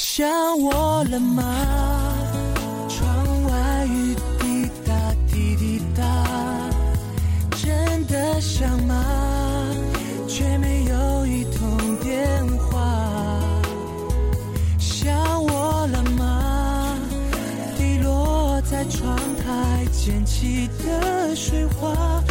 [0.00, 1.42] 想我了吗？
[2.88, 4.94] 窗外雨滴答
[5.26, 6.04] 滴滴答，
[7.56, 9.04] 真的想吗？
[10.28, 13.40] 却没有一通电话。
[14.78, 15.12] 想
[15.44, 16.96] 我了吗？
[17.76, 22.22] 滴落在窗台溅起的水花，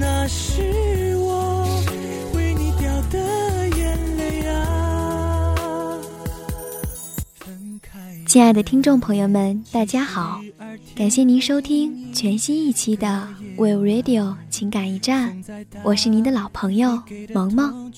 [0.00, 1.43] 那是我
[8.34, 10.40] 亲爱的听众朋友们，大家好，
[10.96, 15.40] 感谢您收听全新一期的 Will Radio 情感驿站，
[15.84, 17.00] 我是您的老朋友
[17.32, 17.92] 萌萌。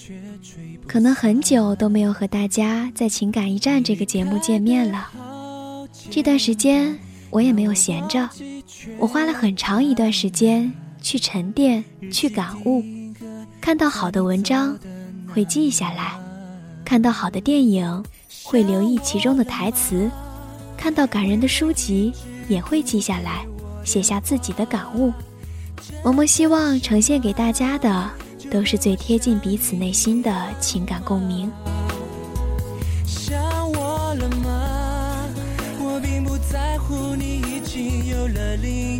[0.87, 5.09] 可能很久都没有和大家在情感驿站这个节目见面了，
[6.11, 6.95] 这段时间
[7.31, 8.29] 我也没有闲着，
[8.99, 12.85] 我花了很长一段时间去沉淀、去感悟，
[13.59, 14.79] 看到好的文章
[15.33, 16.13] 会记下来，
[16.85, 18.05] 看到好的电影
[18.45, 20.11] 会留意其中的台词。
[20.77, 22.13] 看到感人的书籍，
[22.49, 23.45] 也会记下来，
[23.85, 25.13] 写下自己的感悟。
[26.05, 28.11] 萌萌希望呈现给大家的，
[28.51, 31.51] 都是最贴近彼此内心的情感共鸣。
[33.05, 33.37] 想
[33.73, 35.25] 我了吗？
[35.81, 38.96] 我并不在乎你已经有了另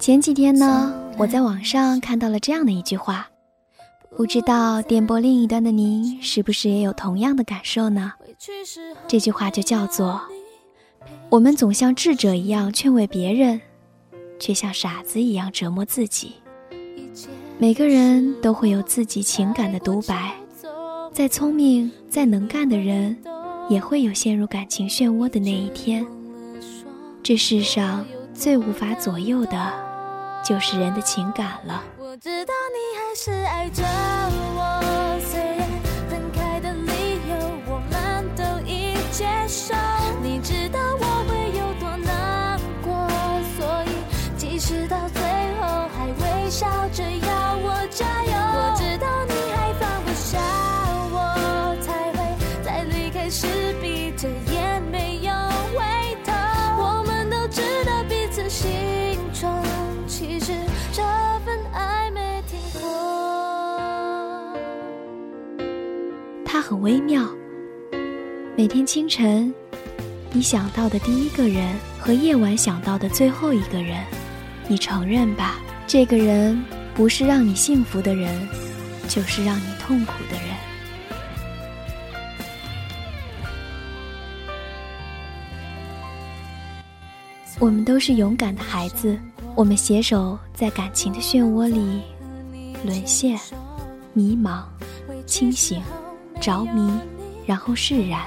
[0.00, 3.28] 前几天呢，我在网上看到了这样的一句话，
[4.16, 8.14] 不知道电波另一端的您是不是也有同样的感受呢？
[9.06, 10.18] 这句话就叫做：
[11.28, 13.60] 我们总像智者一样劝慰别人，
[14.38, 16.32] 却像傻子一样折磨自己。
[17.58, 20.34] 每个人都会有自己情感的独白，
[21.12, 23.14] 再聪明、再能干的人，
[23.68, 26.06] 也会有陷入感情漩涡的那一天。
[27.22, 28.02] 这世上
[28.32, 29.89] 最无法左右的，
[30.42, 31.82] 就是人的情感了。
[31.98, 34.49] 我知道你还是爱着我，
[66.70, 67.28] 很微妙。
[68.56, 69.52] 每天清晨，
[70.30, 74.06] 你想到的第一个人和夜晚想到的最后一个人，
[74.68, 75.56] 你承认吧？
[75.88, 76.64] 这个人
[76.94, 78.48] 不是让你幸福的人，
[79.08, 80.56] 就是让你痛苦的人。
[87.58, 89.18] 我们都是勇敢的孩子，
[89.56, 92.00] 我们携手在感情的漩涡里
[92.84, 93.36] 沦陷、
[94.12, 94.62] 迷茫、
[95.26, 95.82] 清醒、
[96.40, 96.90] 着迷，
[97.46, 98.22] 然后释然。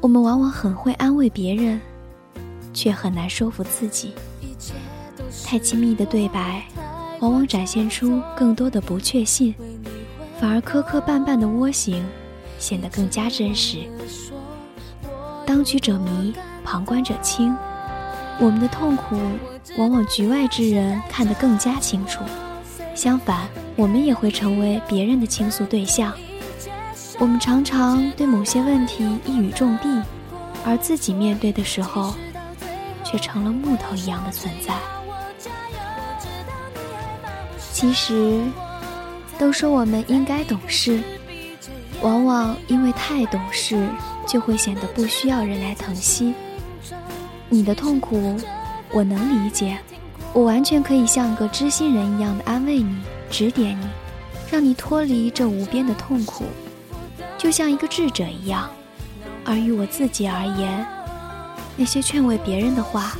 [0.00, 1.80] 我们往往很会安慰别人，
[2.72, 4.12] 却很难说服自己。
[5.44, 6.64] 太亲密的对白，
[7.20, 9.54] 往往展现出更多的不确信，
[10.40, 12.04] 反而磕磕绊绊的窝形
[12.58, 13.78] 显得更加真实。
[15.44, 16.32] 当局者迷，
[16.64, 17.54] 旁观者清。
[18.38, 19.16] 我们的痛苦，
[19.78, 22.22] 往往局外之人看得更加清楚。
[22.94, 26.12] 相反，我们也会成为别人的倾诉对象。
[27.18, 30.02] 我们常常对某些问题一语中的，
[30.66, 32.14] 而自己面对的时候，
[33.02, 34.74] 却成了木头一样的存在。
[37.72, 38.40] 其实，
[39.38, 41.02] 都说我们应该懂事，
[42.02, 43.88] 往往因为太懂事，
[44.26, 46.34] 就会显得不需要人来疼惜。
[47.48, 48.36] 你的痛苦，
[48.92, 49.78] 我能理解，
[50.34, 52.94] 我完全可以像个知心人一样的安慰你、
[53.30, 53.86] 指点你，
[54.50, 56.44] 让你脱离这无边的痛苦，
[57.38, 58.70] 就像一个智者一样。
[59.44, 60.86] 而于我自己而言，
[61.76, 63.16] 那些劝慰别人的话，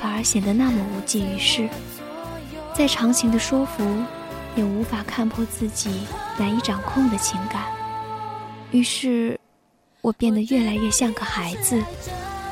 [0.00, 1.68] 反而显得那么无济于事。
[2.74, 3.84] 再长情的说服，
[4.56, 6.06] 也无法看破自己
[6.38, 7.64] 难以掌控的情感。
[8.70, 9.38] 于是，
[10.00, 11.82] 我变得越来越像个孩子。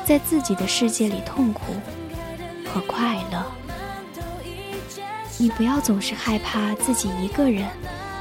[0.05, 1.73] 在自己的世界里痛苦
[2.71, 3.43] 和快乐。
[5.39, 7.67] 你不要总是害怕自己一个人，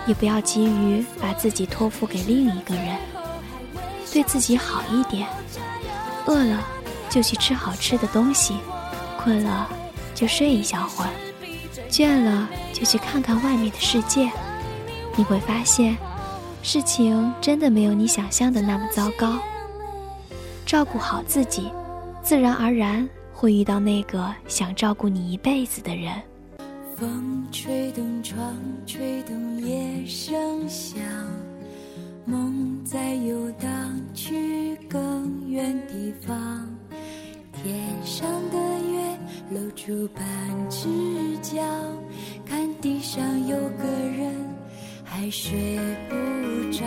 [0.06, 2.96] 也不要急于把自己托付给另一个人。
[4.12, 5.26] 对自己好一点，
[6.26, 6.64] 饿了
[7.10, 8.54] 就去吃好吃的东西，
[9.18, 9.68] 困了
[10.14, 11.10] 就睡一小会儿，
[11.90, 14.30] 倦了就去看看外面的世界。
[15.16, 15.96] 你会发现，
[16.62, 19.38] 事情真的没有你想象的那么糟糕。
[20.64, 21.70] 照顾好自己，
[22.22, 26.22] 自然而然会遇到那个想照顾你一辈子的人。
[26.96, 28.54] 风吹动窗，
[28.86, 31.00] 吹动夜声响，
[32.24, 36.68] 梦在游荡去更远地方。
[37.52, 37.74] 天
[38.04, 38.58] 上的
[38.88, 39.18] 月
[39.50, 40.24] 露出半
[40.70, 40.88] 只
[41.42, 41.62] 脚，
[42.46, 43.84] 看地上有个
[44.16, 44.32] 人
[45.02, 46.14] 还睡不
[46.70, 46.84] 着。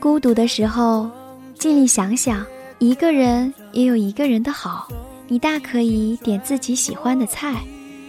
[0.00, 1.10] 孤独的时候，
[1.58, 2.46] 尽力想想，
[2.78, 4.88] 一个人也有一个人的好。
[5.26, 7.62] 你大可以点自己喜欢的菜。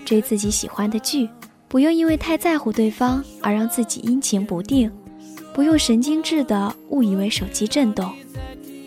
[0.09, 1.29] 追自己喜欢的剧，
[1.67, 4.91] 不用因为太在乎对方而让自己阴晴不定，
[5.53, 8.11] 不用神经质的误以为手机震动。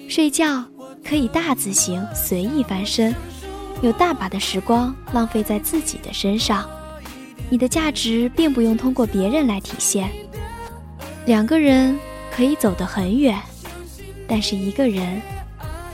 [0.09, 0.65] 睡觉
[1.05, 3.15] 可以大字型随意翻身，
[3.83, 6.69] 有大把的时光浪费在自己的身上。
[7.49, 10.11] 你的价值并不用通过别人来体现。
[11.25, 11.97] 两个人
[12.33, 13.39] 可以走得很远，
[14.27, 15.23] 但是一个人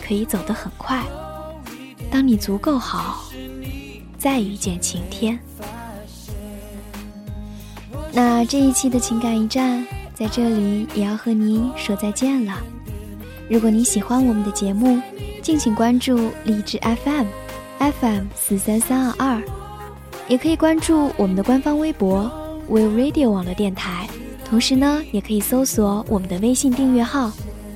[0.03, 1.05] 可以走得很快。
[2.11, 3.27] 当你足够好。
[4.19, 5.38] 再遇见晴天。
[8.12, 12.59] 那这一期的情感驿站在这里也要和您说再见了。
[13.49, 15.00] 如果你喜欢我们的节目，
[15.41, 19.43] 敬请关注荔枝 FM，FM 四三三二二，
[20.26, 22.31] 也可以关注我们的官方微博
[22.69, 24.09] We Radio 网络电台。
[24.44, 27.31] 同时呢，也可以搜索我们的微信订阅号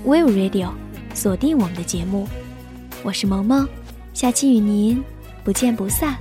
[0.04, 0.70] We Radio，
[1.14, 2.26] 锁定我们的节目。
[3.02, 3.68] 我是萌萌，
[4.12, 5.02] 下期与您
[5.44, 6.16] 不见不散。